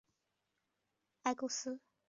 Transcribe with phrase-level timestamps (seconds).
[1.21, 1.81] 埃勾斯不明白这个神谕是什么意思。